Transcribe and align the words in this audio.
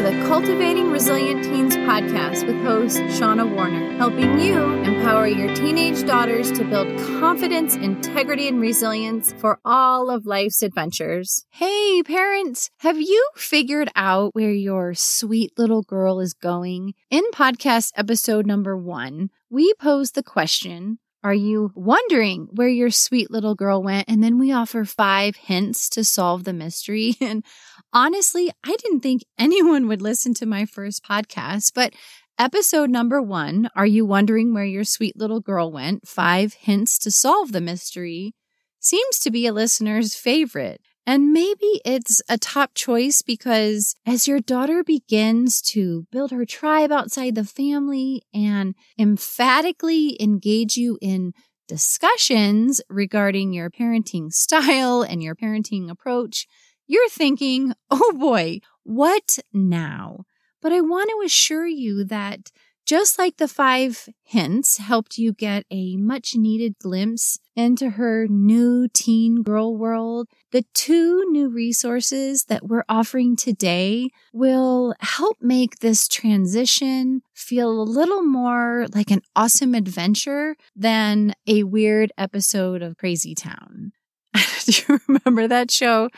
to 0.00 0.06
the 0.06 0.26
Cultivating 0.26 0.90
Resilient 0.90 1.44
Teens 1.44 1.76
podcast 1.76 2.46
with 2.46 2.56
host 2.62 2.96
Shauna 3.20 3.54
Warner, 3.54 3.98
helping 3.98 4.40
you 4.40 4.58
empower 4.58 5.26
your 5.26 5.54
teenage 5.54 6.06
daughters 6.06 6.50
to 6.52 6.64
build 6.64 6.88
confidence, 7.18 7.76
integrity, 7.76 8.48
and 8.48 8.62
resilience 8.62 9.34
for 9.34 9.60
all 9.62 10.08
of 10.08 10.24
life's 10.24 10.62
adventures. 10.62 11.44
Hey, 11.50 12.02
parents, 12.02 12.70
have 12.78 12.98
you 12.98 13.28
figured 13.34 13.90
out 13.94 14.34
where 14.34 14.52
your 14.52 14.94
sweet 14.94 15.52
little 15.58 15.82
girl 15.82 16.18
is 16.20 16.32
going? 16.32 16.94
In 17.10 17.24
podcast 17.34 17.92
episode 17.94 18.46
number 18.46 18.78
one, 18.78 19.28
we 19.50 19.74
pose 19.78 20.12
the 20.12 20.22
question 20.22 20.98
are 21.22 21.34
you 21.34 21.70
wondering 21.74 22.48
where 22.52 22.68
your 22.68 22.90
sweet 22.90 23.30
little 23.30 23.54
girl 23.54 23.82
went? 23.82 24.08
And 24.08 24.24
then 24.24 24.38
we 24.38 24.52
offer 24.52 24.86
five 24.86 25.36
hints 25.36 25.90
to 25.90 26.04
solve 26.04 26.44
the 26.44 26.54
mystery. 26.54 27.16
And 27.20 27.44
honestly, 27.92 28.50
I 28.64 28.76
didn't 28.76 29.00
think 29.00 29.22
anyone 29.38 29.88
would 29.88 30.02
listen 30.02 30.34
to 30.34 30.46
my 30.46 30.64
first 30.64 31.04
podcast, 31.04 31.72
but 31.74 31.94
episode 32.38 32.90
number 32.90 33.20
one, 33.20 33.70
Are 33.74 33.86
You 33.86 34.04
Wondering 34.04 34.54
Where 34.54 34.64
Your 34.64 34.84
Sweet 34.84 35.16
Little 35.16 35.40
Girl 35.40 35.70
Went? 35.70 36.06
Five 36.08 36.54
Hints 36.54 36.98
to 37.00 37.10
Solve 37.10 37.52
the 37.52 37.60
Mystery, 37.60 38.34
seems 38.78 39.18
to 39.20 39.30
be 39.30 39.46
a 39.46 39.52
listener's 39.52 40.14
favorite. 40.14 40.80
And 41.06 41.32
maybe 41.32 41.80
it's 41.84 42.22
a 42.28 42.38
top 42.38 42.72
choice 42.74 43.22
because 43.22 43.96
as 44.06 44.28
your 44.28 44.38
daughter 44.38 44.84
begins 44.84 45.60
to 45.62 46.06
build 46.12 46.30
her 46.30 46.44
tribe 46.44 46.92
outside 46.92 47.34
the 47.34 47.44
family 47.44 48.22
and 48.32 48.74
emphatically 48.98 50.16
engage 50.22 50.76
you 50.76 50.98
in 51.00 51.32
discussions 51.66 52.80
regarding 52.88 53.52
your 53.52 53.70
parenting 53.70 54.32
style 54.32 55.02
and 55.02 55.22
your 55.22 55.34
parenting 55.34 55.90
approach, 55.90 56.46
you're 56.90 57.08
thinking, 57.08 57.72
oh 57.88 58.12
boy, 58.18 58.58
what 58.82 59.38
now? 59.52 60.24
But 60.60 60.72
I 60.72 60.80
want 60.80 61.08
to 61.10 61.24
assure 61.24 61.66
you 61.66 62.02
that 62.04 62.50
just 62.84 63.16
like 63.16 63.36
the 63.36 63.46
five 63.46 64.08
hints 64.24 64.78
helped 64.78 65.16
you 65.16 65.32
get 65.32 65.64
a 65.70 65.96
much 65.96 66.34
needed 66.34 66.74
glimpse 66.80 67.38
into 67.54 67.90
her 67.90 68.26
new 68.26 68.88
teen 68.88 69.44
girl 69.44 69.76
world, 69.76 70.26
the 70.50 70.64
two 70.74 71.24
new 71.30 71.48
resources 71.48 72.46
that 72.46 72.66
we're 72.66 72.82
offering 72.88 73.36
today 73.36 74.10
will 74.32 74.92
help 74.98 75.36
make 75.40 75.78
this 75.78 76.08
transition 76.08 77.22
feel 77.32 77.70
a 77.70 77.84
little 77.84 78.22
more 78.22 78.88
like 78.92 79.12
an 79.12 79.22
awesome 79.36 79.76
adventure 79.76 80.56
than 80.74 81.34
a 81.46 81.62
weird 81.62 82.10
episode 82.18 82.82
of 82.82 82.96
Crazy 82.96 83.36
Town. 83.36 83.92
Do 84.34 84.72
you 84.72 85.00
remember 85.06 85.46
that 85.46 85.70
show? 85.70 86.08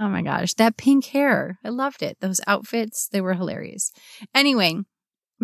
Oh 0.00 0.08
my 0.08 0.22
gosh, 0.22 0.54
that 0.54 0.78
pink 0.78 1.04
hair. 1.06 1.58
I 1.62 1.68
loved 1.68 2.02
it. 2.02 2.16
Those 2.20 2.40
outfits, 2.46 3.06
they 3.08 3.20
were 3.20 3.34
hilarious. 3.34 3.92
Anyway, 4.34 4.78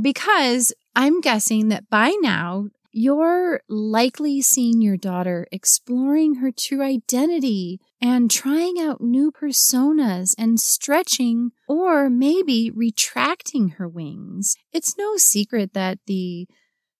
because 0.01 0.73
I'm 0.95 1.21
guessing 1.21 1.69
that 1.69 1.91
by 1.91 2.15
now 2.21 2.69
you're 2.91 3.61
likely 3.69 4.41
seeing 4.41 4.81
your 4.81 4.97
daughter 4.97 5.47
exploring 5.53 6.37
her 6.37 6.51
true 6.51 6.83
identity 6.83 7.79
and 8.01 8.31
trying 8.31 8.81
out 8.81 9.03
new 9.03 9.31
personas 9.31 10.35
and 10.39 10.59
stretching 10.59 11.51
or 11.69 12.09
maybe 12.09 12.71
retracting 12.75 13.69
her 13.77 13.87
wings. 13.87 14.57
It's 14.73 14.97
no 14.97 15.19
secret 15.19 15.75
that 15.75 15.99
the 16.07 16.49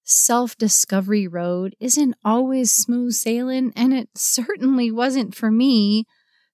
self 0.05 0.59
discovery 0.59 1.27
road 1.27 1.75
isn't 1.81 2.15
always 2.23 2.71
smooth 2.71 3.15
sailing, 3.15 3.73
and 3.75 3.95
it 3.95 4.11
certainly 4.15 4.91
wasn't 4.91 5.35
for 5.35 5.51
me. 5.51 6.05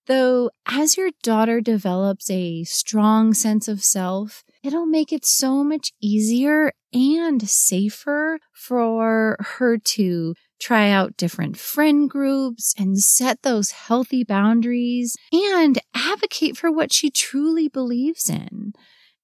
Though, 0.07 0.51
as 0.67 0.97
your 0.97 1.11
daughter 1.23 1.61
develops 1.61 2.29
a 2.29 2.65
strong 2.65 3.35
sense 3.35 3.69
of 3.69 3.85
self, 3.85 4.43
it'll 4.63 4.87
make 4.87 5.13
it 5.13 5.25
so 5.25 5.63
much 5.63 5.93
easier 6.01 6.73
and 6.93 7.49
safer 7.49 8.39
for 8.53 9.37
her 9.59 9.79
to 9.79 10.35
try 10.61 10.91
out 10.91 11.17
different 11.17 11.57
friend 11.57 12.11
groups 12.11 12.75
and 12.77 12.99
set 12.99 13.43
those 13.43 13.71
healthy 13.71 14.25
boundaries 14.25 15.17
and 15.33 15.79
advocate 15.95 16.57
for 16.57 16.71
what 16.71 16.93
she 16.93 17.11
truly 17.11 17.69
believes 17.69 18.29
in. 18.29 18.73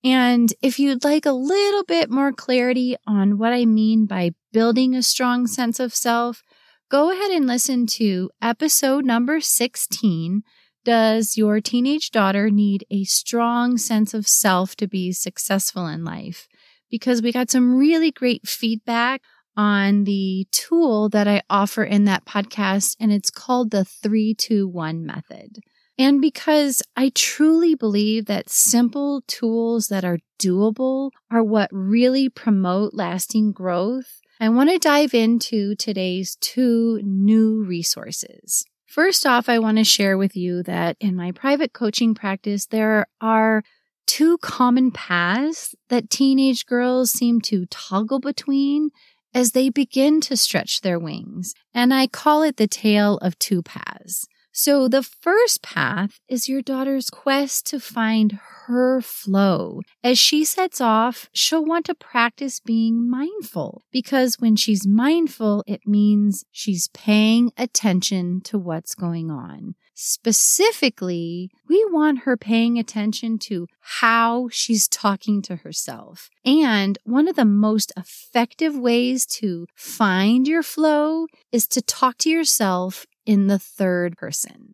And 0.05 0.53
if 0.63 0.79
you'd 0.79 1.05
like 1.05 1.27
a 1.27 1.33
little 1.33 1.85
bit 1.85 2.09
more 2.09 2.33
clarity 2.33 2.97
on 3.07 3.37
what 3.37 3.53
I 3.53 3.65
mean 3.65 4.07
by 4.07 4.33
building 4.53 4.95
a 4.95 5.03
strong 5.03 5.49
sense 5.49 5.81
of 5.81 5.95
self, 5.95 6.43
go 6.89 7.11
ahead 7.11 7.33
and 7.33 7.47
listen 7.49 7.87
to 7.87 8.31
episode 8.41 9.05
number 9.05 9.41
16 9.41 10.43
does 10.89 11.37
your 11.37 11.61
teenage 11.61 12.11
daughter 12.13 12.49
need 12.49 12.83
a 12.91 13.05
strong 13.05 13.77
sense 13.77 14.15
of 14.15 14.27
self 14.27 14.75
to 14.75 14.89
be 14.89 15.13
successful 15.13 15.87
in 15.87 16.03
life? 16.03 16.49
Because 16.91 17.21
we 17.21 17.31
got 17.31 17.51
some 17.51 17.77
really 17.77 18.11
great 18.11 18.49
feedback 18.49 19.21
on 19.55 20.05
the 20.05 20.47
tool 20.51 21.11
that 21.11 21.29
I 21.29 21.43
offer 21.51 21.85
in 21.85 22.07
that 22.07 22.25
podcast, 22.25 22.97
and 22.99 23.13
it's 23.13 23.31
called 23.31 23.71
the 23.71 23.85
321 23.85 25.05
method. 25.05 25.59
And 25.99 26.23
because 26.23 26.83
I 26.97 27.13
truly 27.15 27.75
believe 27.75 28.25
that 28.25 28.49
simple 28.49 29.21
tools 29.27 29.89
that 29.89 30.07
are 30.07 30.21
doable 30.41 31.11
are 31.31 31.45
what 31.45 31.69
really 31.71 32.31
promote 32.31 32.95
lasting 32.95 33.53
growth, 33.53 34.23
I 34.41 34.49
want 34.49 34.71
to 34.71 34.79
dive 34.79 35.13
into 35.13 35.75
today's 35.75 36.39
two 36.41 36.99
new 37.03 37.63
resources. 37.63 38.65
First 38.89 39.27
off, 39.27 39.51
I 39.51 39.59
want 39.59 39.77
to 39.77 39.85
share 39.85 40.17
with 40.17 40.35
you 40.35 40.63
that 40.63 40.97
in 40.99 41.15
my 41.15 41.31
private 41.31 41.75
coaching 41.75 42.15
practice, 42.15 42.65
there 42.65 43.07
are 43.21 43.63
two 44.07 44.39
common 44.39 44.91
paths 44.93 45.75
that 45.91 46.09
teenage 46.09 46.65
girls 46.65 47.11
seem 47.11 47.43
to 47.43 47.67
toggle 47.67 48.19
between 48.19 48.89
as 49.35 49.53
they 49.53 49.69
begin 49.69 50.23
to 50.23 50.39
stretch 50.39 50.81
their 50.81 50.99
wings. 50.99 51.53
And 51.75 51.93
I 51.93 52.07
call 52.07 52.43
it 52.43 52.57
the 52.57 52.67
tale 52.67 53.19
of 53.19 53.39
two 53.39 53.63
paths. 53.63 54.27
So 54.61 54.89
the 54.89 55.05
first 55.05 55.63
path 55.63 56.19
is 56.29 56.49
your 56.49 56.63
daughter's 56.63 57.11
quest 57.11 57.65
to 57.69 57.79
find 57.79 58.41
her 58.67 59.01
flow. 59.01 59.83
As 60.03 60.19
she 60.19 60.45
sets 60.45 60.81
off, 60.81 61.31
she'll 61.33 61.65
want 61.65 61.87
to 61.87 61.95
practice 61.95 62.59
being 62.59 63.09
mindful 63.09 63.85
because 63.93 64.41
when 64.41 64.57
she's 64.57 64.85
mindful, 64.85 65.63
it 65.69 65.87
means 65.87 66.45
she's 66.51 66.89
paying 66.89 67.53
attention 67.57 68.41
to 68.47 68.59
what's 68.59 68.97
going 68.97 69.31
on. 69.31 69.77
Specifically, 69.95 71.51
we 71.69 71.85
want 71.91 72.21
her 72.21 72.37
paying 72.37 72.81
attention 72.81 73.39
to 73.39 73.69
how 73.81 74.49
she's 74.51 74.89
talking 74.89 75.41
to 75.43 75.57
herself. 75.57 76.31
And 76.45 76.99
one 77.05 77.29
of 77.29 77.37
the 77.37 77.45
most 77.45 77.93
effective 77.97 78.77
ways 78.77 79.25
to 79.39 79.67
find 79.77 80.49
your 80.49 80.63
flow 80.65 81.27
is 81.53 81.69
to 81.69 81.81
talk 81.81 82.19
to 82.19 82.31
yourself 82.31 83.07
in 83.29 83.47
the 83.47 83.59
third 83.59 84.17
person. 84.17 84.73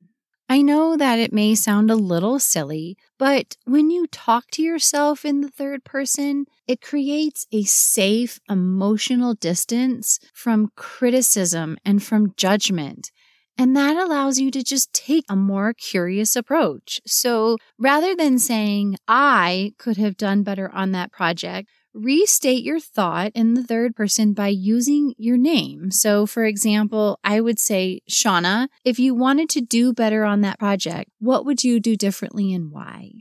I 0.48 0.62
know 0.62 0.96
that 0.96 1.18
it 1.18 1.32
may 1.32 1.56
sound 1.56 1.90
a 1.90 1.96
little 1.96 2.38
silly, 2.38 2.96
but 3.18 3.56
when 3.64 3.90
you 3.90 4.06
talk 4.06 4.44
to 4.52 4.62
yourself 4.62 5.24
in 5.24 5.40
the 5.40 5.48
third 5.48 5.84
person, 5.84 6.44
it 6.68 6.80
creates 6.80 7.46
a 7.50 7.64
safe 7.64 8.38
emotional 8.48 9.34
distance 9.34 10.20
from 10.32 10.70
criticism 10.76 11.78
and 11.84 12.00
from 12.02 12.34
judgment. 12.36 13.10
And 13.58 13.76
that 13.76 13.96
allows 13.96 14.38
you 14.38 14.52
to 14.52 14.62
just 14.62 14.92
take 14.92 15.24
a 15.28 15.36
more 15.36 15.72
curious 15.72 16.36
approach. 16.36 17.00
So 17.06 17.56
rather 17.78 18.14
than 18.14 18.38
saying, 18.38 18.96
I 19.08 19.72
could 19.78 19.96
have 19.96 20.16
done 20.16 20.44
better 20.44 20.70
on 20.72 20.92
that 20.92 21.10
project, 21.10 21.68
restate 21.94 22.64
your 22.64 22.80
thought 22.80 23.30
in 23.34 23.54
the 23.54 23.62
third 23.62 23.94
person 23.94 24.32
by 24.34 24.48
using 24.48 25.14
your 25.16 25.36
name. 25.36 25.90
So, 25.90 26.26
for 26.26 26.44
example, 26.44 27.18
I 27.24 27.40
would 27.40 27.58
say, 27.58 28.00
Shauna, 28.10 28.68
if 28.84 28.98
you 28.98 29.14
wanted 29.14 29.48
to 29.50 29.60
do 29.60 29.92
better 29.92 30.24
on 30.24 30.40
that 30.40 30.58
project, 30.58 31.10
what 31.20 31.46
would 31.46 31.62
you 31.62 31.80
do 31.80 31.96
differently 31.96 32.52
and 32.52 32.70
why? 32.70 33.12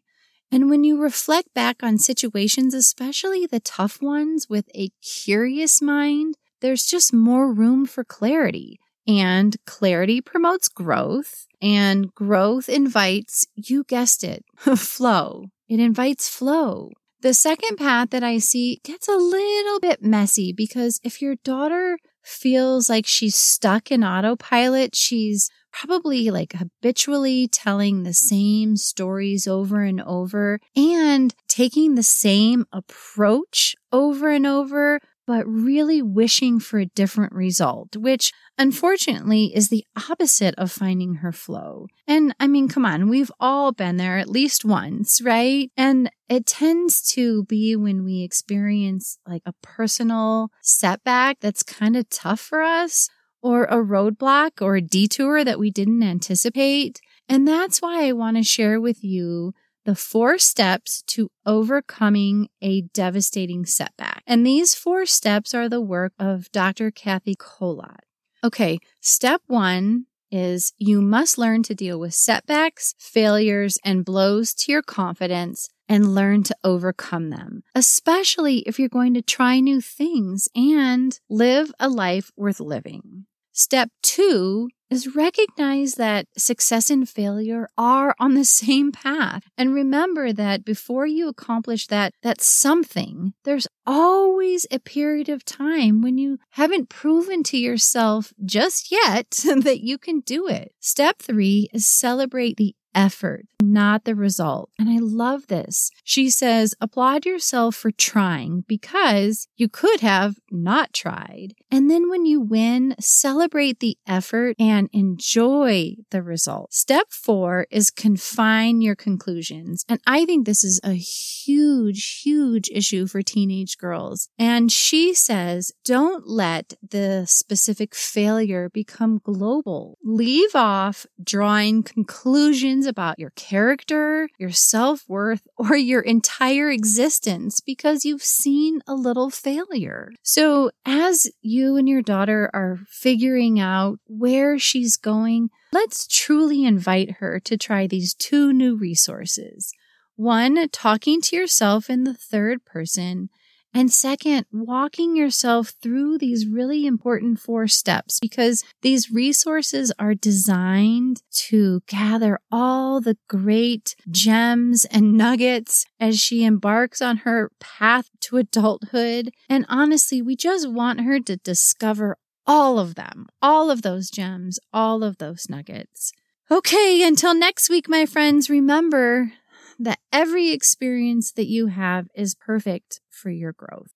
And 0.51 0.69
when 0.69 0.83
you 0.83 1.01
reflect 1.01 1.53
back 1.53 1.81
on 1.81 1.97
situations, 1.97 2.73
especially 2.73 3.45
the 3.45 3.59
tough 3.59 4.01
ones, 4.01 4.47
with 4.49 4.69
a 4.75 4.91
curious 5.01 5.81
mind, 5.81 6.35
there's 6.61 6.85
just 6.85 7.13
more 7.13 7.51
room 7.51 7.85
for 7.85 8.03
clarity. 8.03 8.79
And 9.07 9.55
clarity 9.65 10.21
promotes 10.21 10.69
growth, 10.69 11.47
and 11.61 12.13
growth 12.13 12.69
invites, 12.69 13.45
you 13.55 13.83
guessed 13.83 14.23
it, 14.23 14.45
flow. 14.77 15.47
It 15.67 15.79
invites 15.79 16.29
flow. 16.29 16.91
The 17.23 17.33
second 17.33 17.77
path 17.77 18.09
that 18.09 18.21
I 18.21 18.37
see 18.39 18.81
gets 18.83 19.07
a 19.07 19.15
little 19.15 19.79
bit 19.79 20.03
messy 20.03 20.51
because 20.51 20.99
if 21.05 21.21
your 21.21 21.35
daughter 21.45 21.97
feels 22.21 22.89
like 22.89 23.07
she's 23.07 23.37
stuck 23.37 23.91
in 23.91 24.03
autopilot, 24.03 24.93
she's 24.93 25.49
probably 25.71 26.29
like 26.31 26.51
habitually 26.51 27.47
telling 27.47 28.03
the 28.03 28.13
same 28.13 28.75
stories 28.75 29.47
over 29.47 29.83
and 29.83 30.01
over 30.01 30.59
and 30.75 31.33
taking 31.47 31.95
the 31.95 32.03
same 32.03 32.65
approach 32.73 33.73
over 33.93 34.29
and 34.29 34.45
over 34.45 34.99
but 35.25 35.47
really 35.47 36.01
wishing 36.01 36.59
for 36.59 36.79
a 36.79 36.85
different 36.85 37.33
result, 37.33 37.95
which 37.95 38.31
unfortunately 38.57 39.55
is 39.55 39.69
the 39.69 39.85
opposite 40.09 40.55
of 40.57 40.71
finding 40.71 41.15
her 41.15 41.31
flow. 41.31 41.87
And 42.07 42.35
I 42.39 42.47
mean, 42.47 42.67
come 42.67 42.85
on, 42.85 43.09
we've 43.09 43.31
all 43.39 43.71
been 43.71 43.97
there 43.97 44.17
at 44.17 44.29
least 44.29 44.65
once, 44.65 45.21
right? 45.21 45.71
And 45.77 46.11
it 46.29 46.45
tends 46.45 47.01
to 47.13 47.43
be 47.45 47.75
when 47.75 48.03
we 48.03 48.21
experience 48.21 49.17
like 49.27 49.43
a 49.45 49.53
personal 49.61 50.49
setback 50.61 51.39
that's 51.39 51.63
kind 51.63 51.95
of 51.95 52.09
tough 52.09 52.39
for 52.39 52.61
us 52.61 53.09
or 53.41 53.65
a 53.65 53.77
roadblock 53.77 54.61
or 54.61 54.75
a 54.75 54.81
detour 54.81 55.43
that 55.43 55.59
we 55.59 55.69
didn't 55.69 56.01
anticipate. 56.01 57.01
And 57.27 57.47
that's 57.47 57.81
why 57.81 58.07
I 58.07 58.13
want 58.13 58.37
to 58.37 58.43
share 58.43 58.79
with 58.79 59.03
you 59.03 59.53
the 59.85 59.95
four 59.95 60.37
steps 60.37 61.03
to 61.07 61.29
overcoming 61.45 62.49
a 62.61 62.81
devastating 62.93 63.65
setback. 63.65 64.23
And 64.25 64.45
these 64.45 64.75
four 64.75 65.05
steps 65.05 65.53
are 65.53 65.67
the 65.67 65.81
work 65.81 66.13
of 66.17 66.51
Dr. 66.51 66.91
Kathy 66.91 67.35
Kolot. 67.35 67.99
Okay, 68.43 68.79
step 69.01 69.41
one 69.47 70.05
is 70.31 70.73
you 70.77 71.01
must 71.01 71.37
learn 71.37 71.61
to 71.63 71.75
deal 71.75 71.99
with 71.99 72.13
setbacks, 72.13 72.95
failures, 72.97 73.77
and 73.85 74.03
blows 74.03 74.53
to 74.55 74.71
your 74.71 74.81
confidence 74.81 75.69
and 75.87 76.15
learn 76.15 76.41
to 76.43 76.55
overcome 76.63 77.29
them, 77.29 77.61
especially 77.75 78.59
if 78.59 78.79
you're 78.79 78.89
going 78.89 79.13
to 79.13 79.21
try 79.21 79.59
new 79.59 79.79
things 79.79 80.47
and 80.55 81.19
live 81.29 81.71
a 81.79 81.87
life 81.87 82.31
worth 82.35 82.59
living. 82.59 83.25
Step 83.53 83.89
two 84.01 84.67
is 84.89 85.15
recognize 85.15 85.95
that 85.95 86.25
success 86.37 86.89
and 86.89 87.07
failure 87.07 87.67
are 87.77 88.15
on 88.19 88.33
the 88.33 88.45
same 88.45 88.91
path. 88.91 89.43
And 89.57 89.73
remember 89.73 90.33
that 90.33 90.65
before 90.65 91.05
you 91.05 91.27
accomplish 91.27 91.87
that, 91.87 92.13
that 92.23 92.41
something, 92.41 93.33
there's 93.43 93.67
always 93.85 94.65
a 94.71 94.79
period 94.79 95.29
of 95.29 95.45
time 95.45 96.01
when 96.01 96.17
you 96.17 96.39
haven't 96.51 96.89
proven 96.89 97.43
to 97.43 97.57
yourself 97.57 98.33
just 98.43 98.91
yet 98.91 99.29
that 99.61 99.81
you 99.81 99.97
can 99.97 100.21
do 100.21 100.47
it. 100.47 100.73
Step 100.79 101.19
three 101.19 101.69
is 101.73 101.87
celebrate 101.87 102.57
the 102.57 102.75
effort, 102.95 103.45
not 103.61 104.05
the 104.05 104.15
result. 104.15 104.69
And 104.77 104.89
I 104.89 104.97
love 104.99 105.47
this. 105.47 105.91
She 106.03 106.29
says, 106.29 106.73
applaud 106.81 107.25
yourself 107.25 107.75
for 107.75 107.91
trying 107.91 108.63
because 108.67 109.47
you 109.55 109.69
could 109.69 110.01
have 110.01 110.35
not 110.51 110.93
tried. 110.93 111.55
And 111.71 111.89
then 111.89 112.09
when 112.09 112.25
you 112.25 112.39
win, 112.41 112.95
celebrate 112.99 113.79
the 113.79 113.97
effort 114.07 114.55
and 114.59 114.89
enjoy 114.93 115.95
the 116.11 116.21
result. 116.21 116.73
Step 116.73 117.07
four 117.11 117.67
is 117.71 117.89
confine 117.89 118.81
your 118.81 118.95
conclusions. 118.95 119.85
And 119.89 119.99
I 120.05 120.25
think 120.25 120.45
this 120.45 120.63
is 120.63 120.79
a 120.83 120.93
huge, 120.93 122.21
huge 122.23 122.69
issue 122.71 123.07
for 123.07 123.21
teenage 123.21 123.77
girls. 123.77 124.29
And 124.37 124.71
she 124.71 125.13
says, 125.13 125.71
don't 125.83 126.27
let 126.27 126.73
the 126.87 127.25
specific 127.27 127.95
failure 127.95 128.69
become 128.69 129.19
global. 129.23 129.97
Leave 130.03 130.55
off 130.55 131.05
drawing 131.23 131.83
conclusions 131.83 132.82
about 132.85 133.19
your 133.19 133.31
character, 133.31 134.29
your 134.37 134.51
self 134.51 135.03
worth, 135.07 135.47
or 135.57 135.75
your 135.75 136.01
entire 136.01 136.69
existence 136.69 137.59
because 137.59 138.05
you've 138.05 138.23
seen 138.23 138.81
a 138.87 138.95
little 138.95 139.29
failure. 139.29 140.11
So, 140.21 140.71
as 140.85 141.27
you 141.41 141.75
and 141.77 141.87
your 141.87 142.01
daughter 142.01 142.49
are 142.53 142.79
figuring 142.87 143.59
out 143.59 143.99
where 144.07 144.57
she's 144.59 144.97
going, 144.97 145.49
let's 145.71 146.07
truly 146.07 146.65
invite 146.65 147.17
her 147.19 147.39
to 147.41 147.57
try 147.57 147.87
these 147.87 148.13
two 148.13 148.53
new 148.53 148.75
resources. 148.75 149.73
One, 150.15 150.69
talking 150.69 151.21
to 151.21 151.35
yourself 151.35 151.89
in 151.89 152.03
the 152.03 152.13
third 152.13 152.65
person, 152.65 153.29
and 153.73 153.91
second, 153.91 154.45
walking 154.51 155.15
yourself 155.15 155.73
through 155.81 156.17
these 156.17 156.47
really 156.47 156.85
important 156.85 157.39
four 157.39 157.67
steps 157.67 158.19
because 158.19 158.63
these 158.81 159.11
resources 159.11 159.91
are 159.97 160.13
designed 160.13 161.21
to 161.47 161.81
gather 161.87 162.39
all 162.51 163.01
the 163.01 163.17
great 163.27 163.95
gems 164.11 164.85
and 164.85 165.13
nuggets 165.13 165.85
as 165.99 166.19
she 166.19 166.43
embarks 166.43 167.01
on 167.01 167.17
her 167.17 167.51
path 167.59 168.09
to 168.21 168.37
adulthood. 168.37 169.31
And 169.49 169.65
honestly, 169.69 170.21
we 170.21 170.35
just 170.35 170.69
want 170.69 171.01
her 171.01 171.19
to 171.21 171.37
discover 171.37 172.17
all 172.45 172.77
of 172.77 172.95
them, 172.95 173.27
all 173.41 173.71
of 173.71 173.81
those 173.81 174.09
gems, 174.09 174.59
all 174.71 175.03
of 175.03 175.17
those 175.17 175.49
nuggets. 175.49 176.11
Okay, 176.51 177.01
until 177.03 177.33
next 177.33 177.69
week, 177.69 177.87
my 177.89 178.05
friends, 178.05 178.49
remember 178.49 179.31
that 179.79 179.99
every 180.11 180.51
experience 180.51 181.31
that 181.33 181.47
you 181.47 181.67
have 181.67 182.07
is 182.15 182.35
perfect 182.35 183.01
for 183.09 183.29
your 183.29 183.53
growth. 183.53 183.91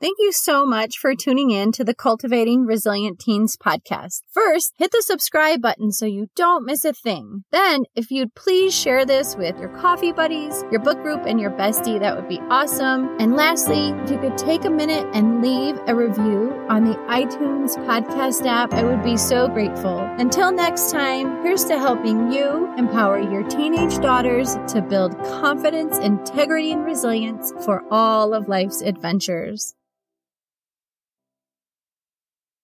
Thank 0.00 0.16
you 0.18 0.32
so 0.32 0.64
much 0.64 0.96
for 0.96 1.14
tuning 1.14 1.50
in 1.50 1.72
to 1.72 1.84
the 1.84 1.94
Cultivating 1.94 2.64
Resilient 2.64 3.18
Teens 3.18 3.54
podcast. 3.54 4.22
First, 4.32 4.72
hit 4.78 4.92
the 4.92 5.02
subscribe 5.02 5.60
button 5.60 5.92
so 5.92 6.06
you 6.06 6.28
don't 6.34 6.64
miss 6.64 6.86
a 6.86 6.94
thing. 6.94 7.44
Then, 7.52 7.82
if 7.94 8.10
you'd 8.10 8.34
please 8.34 8.74
share 8.74 9.04
this 9.04 9.36
with 9.36 9.58
your 9.58 9.68
coffee 9.68 10.12
buddies, 10.12 10.64
your 10.70 10.80
book 10.80 11.02
group, 11.02 11.26
and 11.26 11.38
your 11.38 11.50
bestie, 11.50 12.00
that 12.00 12.16
would 12.16 12.30
be 12.30 12.40
awesome. 12.48 13.14
And 13.20 13.36
lastly, 13.36 13.90
if 13.90 14.10
you 14.10 14.16
could 14.16 14.38
take 14.38 14.64
a 14.64 14.70
minute 14.70 15.06
and 15.12 15.42
leave 15.42 15.78
a 15.86 15.94
review 15.94 16.64
on 16.70 16.84
the 16.84 16.94
iTunes 17.10 17.76
podcast 17.84 18.46
app, 18.46 18.72
I 18.72 18.82
would 18.82 19.02
be 19.02 19.18
so 19.18 19.48
grateful. 19.48 19.98
Until 20.18 20.50
next 20.50 20.90
time, 20.90 21.42
here's 21.42 21.66
to 21.66 21.78
helping 21.78 22.32
you 22.32 22.72
empower 22.78 23.20
your 23.20 23.42
teenage 23.42 23.98
daughters 23.98 24.56
to 24.68 24.80
build 24.80 25.18
confidence, 25.24 25.98
integrity, 25.98 26.72
and 26.72 26.86
resilience 26.86 27.52
for 27.66 27.84
all 27.90 28.32
of 28.32 28.48
life's 28.48 28.80
adventures. 28.80 29.74